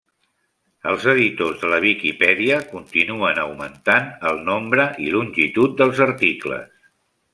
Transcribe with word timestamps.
Els 0.91 1.03
editors 1.11 1.59
de 1.63 1.69
la 1.73 1.77
Viquipèdia 1.83 2.57
continuen 2.71 3.41
augmentant 3.43 4.09
el 4.31 4.41
nombre 4.49 4.87
i 5.07 5.13
longitud 5.17 5.77
dels 5.83 6.03
articles. 6.11 6.87